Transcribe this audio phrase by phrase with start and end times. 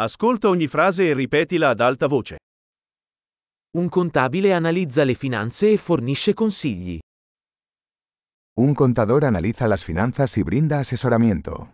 [0.00, 2.36] Ascolta ogni frase e ripetila ad alta voce.
[3.76, 7.00] Un contabile analizza le finanze e fornisce consigli.
[8.60, 11.72] Un contador analiza las finanzas y brinda asesoramiento.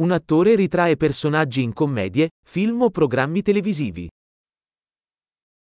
[0.00, 4.08] Un attore ritrae personaggi in commedie, film o programmi televisivi.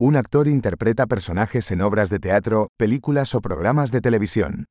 [0.04, 4.64] Un actor interpreta personajes en obras de teatro, películas o programas de televisión.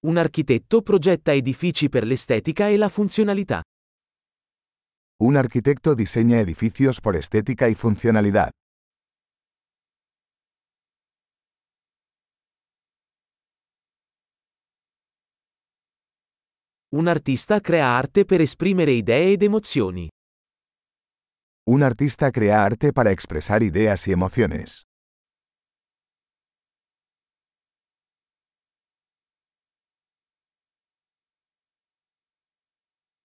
[0.00, 3.60] Un architetto progetta edifici per l'estetica e la funzionalità.
[5.20, 8.52] Un arquitecto diseña edificios por estética y funcionalidad.
[16.94, 20.08] Un artista crea arte per esprimere idee ed emozioni.
[21.68, 24.82] Un artista crea arte para expresar ideas y emociones.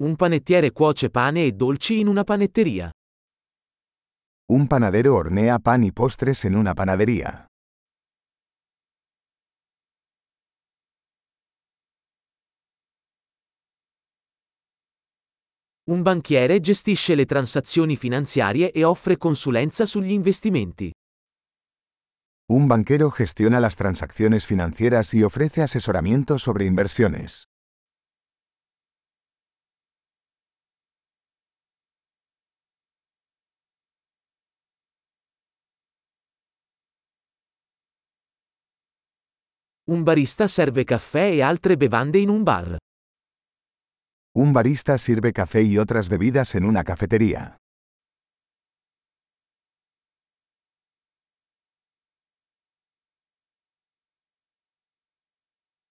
[0.01, 2.91] Un panettiere cuoce pane e dolci in una panetteria.
[4.51, 7.47] Un panadero hornea pan y postres en una panadería.
[15.89, 20.93] Un banchiere gestisce le transazioni finanziarie e offre consulenza sugli investimenti.
[22.53, 27.45] Un banquero gestiona las transacciones financieras y ofrece asesoramiento sobre inversiones.
[39.85, 42.77] Un barista serve caffè e altre bevande in un bar.
[44.41, 47.57] Un barista sirve café y otras bebidas en una cafetería.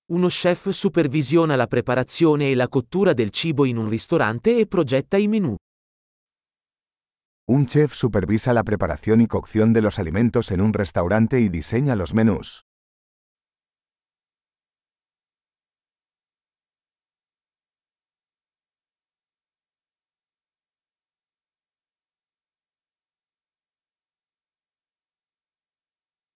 [0.10, 5.18] Uno chef supervisiona la preparazione e la cottura del cibo in un ristorante e progetta
[5.18, 5.58] i menù.
[7.50, 11.98] Un chef supervisa la preparación y cocción de los alimentos en un restaurante y diseña
[11.98, 12.67] los menús.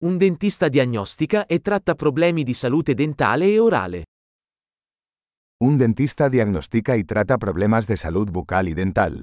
[0.02, 4.06] Un dentista diagnostica e tratta problemi di salute dentale e orale.
[5.62, 9.22] Un dentista diagnostica y trata problemas de salud bucal y dental.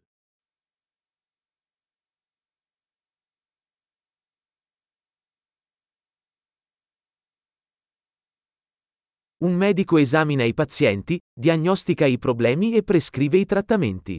[9.43, 14.17] Un medico esamina i pazienti, diagnostica i problemi e prescrive i trattamenti.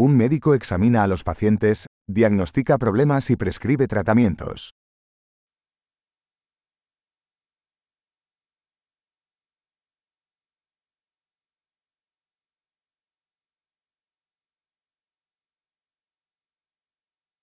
[0.00, 4.70] Un médico examina a los pacientes, diagnostica problemas y prescribe tratamientos.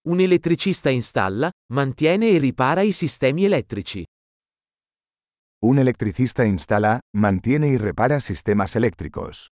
[0.05, 4.03] Un elettricista installa, mantiene e ripara i sistemi elettrici.
[5.61, 9.52] Un electricista instala, mantiene y repara sistemas eléctricos.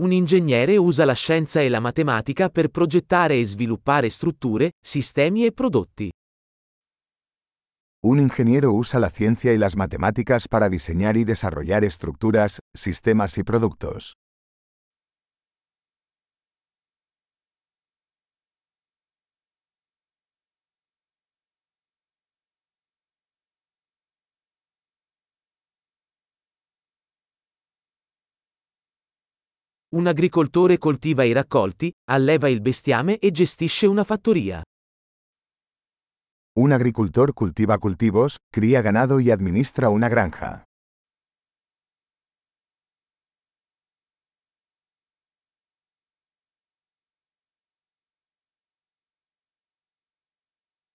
[0.00, 5.52] Un ingegnere usa la scienza e la matematica per progettare e sviluppare strutture, sistemi e
[5.52, 6.10] prodotti.
[8.04, 13.42] Un ingeniero usa la ciencia y las matemáticas para diseñar y desarrollar estructuras, sistemas y
[13.42, 14.14] productos.
[29.94, 34.62] Un agricoltore coltiva i raccolti, alleva il bestiame e gestisce una fattoria.
[36.56, 40.64] Un agricultor cultiva cultivos, cría ganado y administra una granja.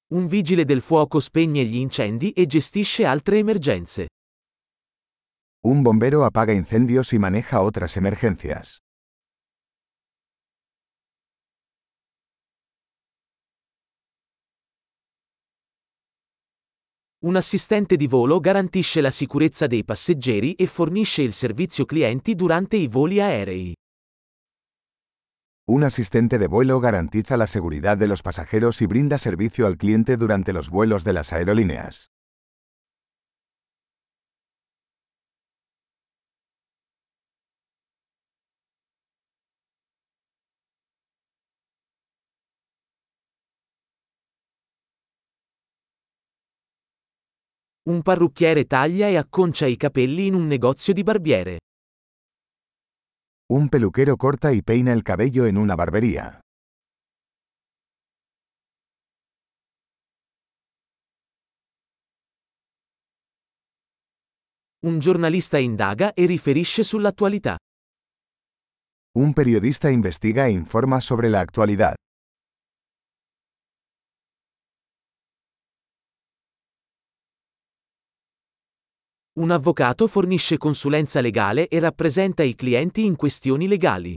[0.08, 4.08] Un vigile del fuoco spegne gli incendi e gestisce altre emergenze.
[5.66, 8.80] Un bombero apaga incendios y maneja otras emergencias.
[17.20, 22.76] Un assistente di volo garantisce la sicurezza dei passeggeri e fornisce il servizio clienti durante
[22.76, 23.74] i voli aerei.
[25.66, 30.16] Un asistente de vuelo garantiza la seguridad de los pasajeros y brinda servicio al cliente
[30.16, 32.12] durante los vuelos de las aerolíneas.
[47.88, 51.60] Un parrucchiere taglia e acconcia i capelli in un negozio di barbiere.
[53.54, 56.42] Un peluquero corta y peina el cabello en una barbería.
[64.86, 67.56] Un giornalista indaga e riferisce sull'attualità.
[69.18, 71.96] Un periodista investiga e informa sobre la actualidad.
[79.38, 84.16] Un avvocato fornisce consulenza legale e rappresenta i clienti in questioni legali.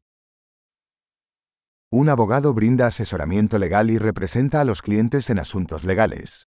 [1.95, 6.47] Un abogado brinda asesoramiento legal y representa a los clientes en asuntos legales.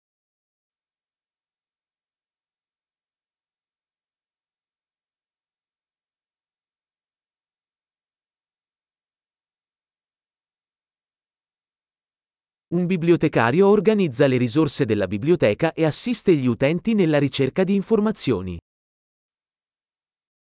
[12.72, 18.60] Un bibliotecario organizza le risorse della biblioteca e assiste gli utenti nella ricerca di informazioni.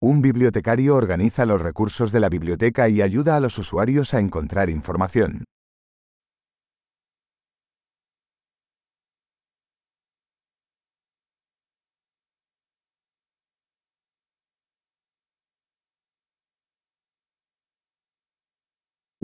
[0.05, 4.71] Un bibliotecario organiza los recursos de la biblioteca y ayuda a los usuarios a encontrar
[4.71, 5.43] información.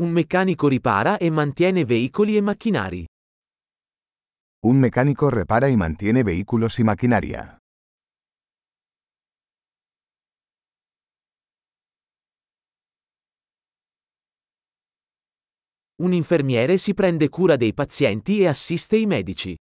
[0.01, 3.05] Un meccanico ripara e mantiene veicoli e macchinari.
[4.61, 7.59] Un mecánico repara y mantiene vehículos y maquinaria.
[16.01, 19.57] Un infermiere si prende cura dei pazienti e assiste i medici.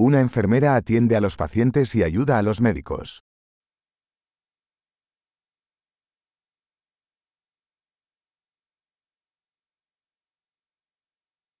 [0.00, 3.20] Una enfermera atiende a los pacientes y ayuda a los médicos.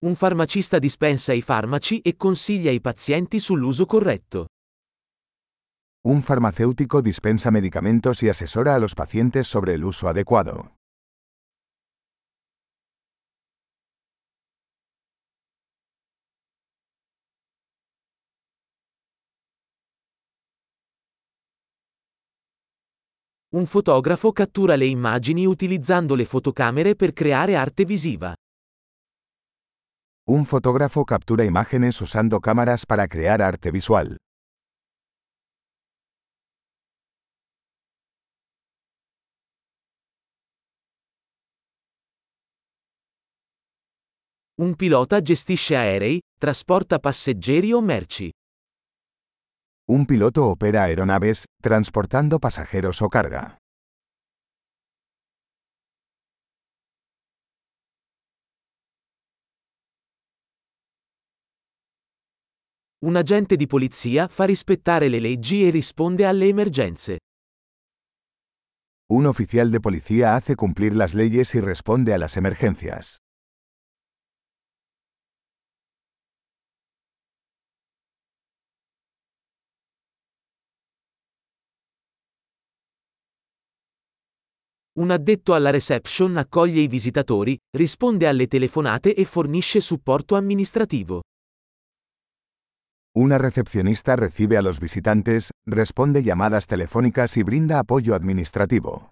[0.04, 4.46] Un farmacista dispensa i farmaci e consiglia i pazienti sull'uso corretto.
[6.08, 10.74] Un farmacéutico dispensa medicamentos y asesora a los pacientes sobre el uso adecuado.
[23.54, 28.34] Un fotografo cattura le immagini utilizzando le fotocamere per creare arte visiva.
[30.24, 34.18] Un fotógrafo captura imágenes usando cámaras para crear arte visual.
[44.56, 48.30] Un pilota gestisce aerei, trasporta passeggeri o merci.
[49.88, 53.61] Un piloto opera aeronaves, transportando pasajeros o carga.
[63.04, 67.18] Un agente di polizia fa rispettare le leggi e risponde alle emergenze.
[69.12, 73.16] Un oficial de policía hace cumplir las leyes y responde a las emergencias.
[85.00, 91.22] Un addetto alla reception accoglie i visitatori, risponde alle telefonate e fornisce supporto amministrativo.
[93.14, 99.10] Una recepcionista recibe a los visitantes, responde llamadas telefónicas y brinda apoyo administrativo.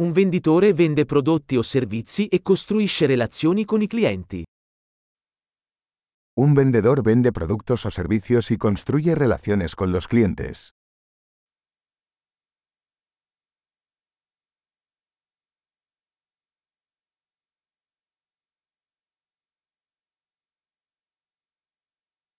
[0.00, 4.42] Un venditore vende prodotti o servizi e costruisce relazioni con i clienti.
[6.44, 10.74] Un vendedor vende productos o servicios y construye relaciones con los clientes.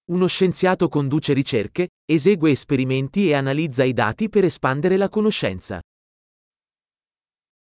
[0.10, 5.80] Uno scienziato conduce ricerche, esegue esperimenti e analizza i dati per espandere la conoscenza.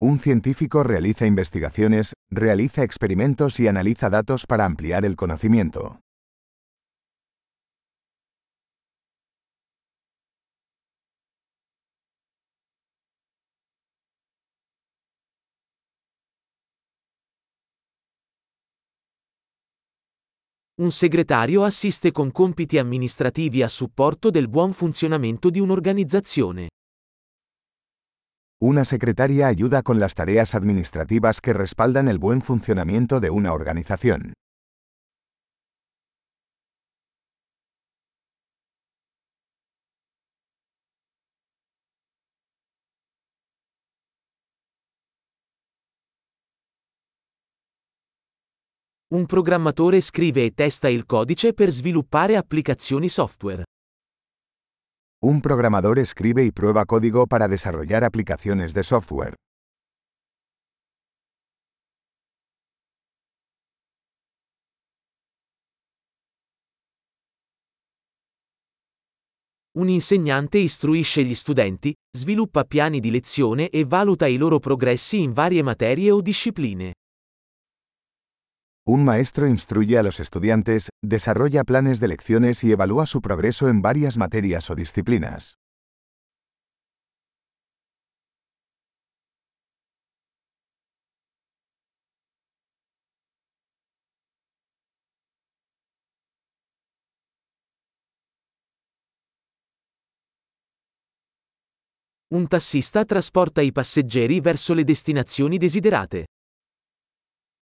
[0.02, 6.00] Un científico realiza investigaciones, realiza experimentos y analiza datos para ampliar el conocimiento.
[20.82, 26.70] Un segretario assiste con compiti amministrativi a supporto del buon funzionamento di un'organizzazione.
[28.64, 34.34] Una secretaria ayuda con las tareas administrativas que respaldan el buen funcionamiento de una organización.
[49.14, 53.66] Un programmatore scrive e testa il codice per sviluppare applicazioni software.
[55.26, 59.36] Un programador escribe y prueba código para desarrollar aplicaciones de software.
[69.74, 75.34] Un insegnante istruisce gli studenti, sviluppa piani di lezione e valuta i loro progressi in
[75.34, 76.94] varie materie o discipline.
[78.84, 83.84] Un maestro instruye a los estudiantes, desarrolla planes de lecciones y evalúa su progreso en
[83.84, 85.60] varias materias o disciplinas.
[102.34, 106.26] Un tassista trasporta i passeggeri verso le destinazioni desiderate.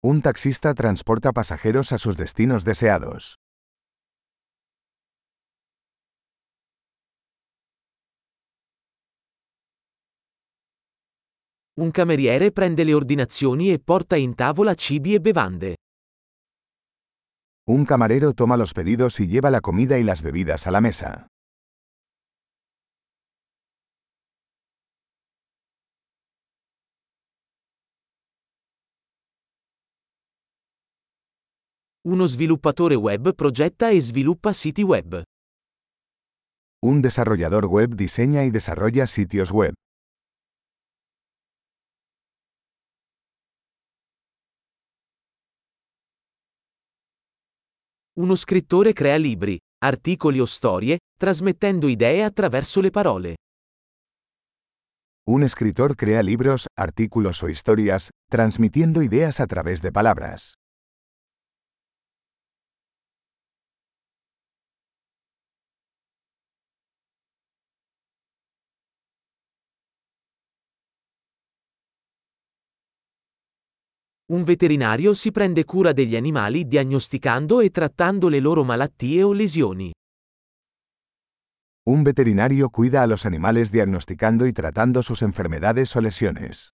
[0.04, 3.38] Un taxista transporta pasajeros a sus destinos deseados.
[11.74, 15.76] Un cameriere prende le ordinazioni e porta in tavola cibi e bevande.
[17.68, 21.31] Un camarero toma los pedidos y lleva la comida y las bebidas a la mesa.
[32.04, 35.22] Uno sviluppatore web progetta e sviluppa siti web.
[36.84, 39.72] Un desarrollador web diseña y desarrolla sitios web.
[48.16, 53.36] Uno scrittore crea libri, articoli o storie, trasmettendo idee attraverso le parole.
[55.28, 60.54] Un escritor crea libros, artículos o historias, transmitiendo ideas a través de palabras.
[74.32, 79.92] Un veterinario si prende cura degli animali diagnosticando e trattando le loro malattie o lesioni.
[81.90, 86.70] Un veterinario cuida a los animales diagnosticando y tratando sus enfermedades o lesiones.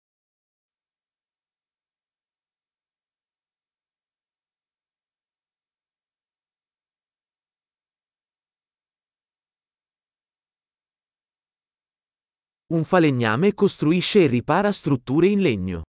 [12.66, 15.84] Un falegname costruisce e ripara strutture in legno.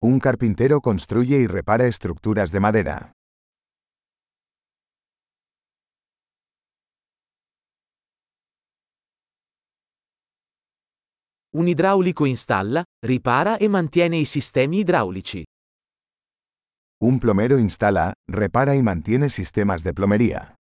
[0.00, 3.12] Un carpintero construye y repara estructuras de madera.
[11.50, 15.42] Un idraulico installa, ripara e mantiene i sistemi idraulici.
[17.00, 20.57] Un plomero instala, repara y mantiene sistemas de plomería.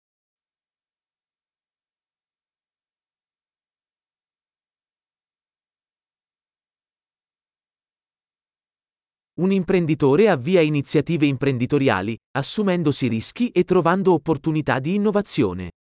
[9.40, 15.74] Un imprenditore avvia iniziative imprenditoriali, assumendosi rischi e trovando opportunità di innovazione.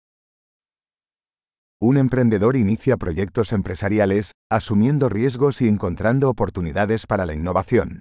[1.80, 8.00] Un emprendedor inicia proyectos empresariales, asumiendo riesgos y encontrando oportunidades para la innovación.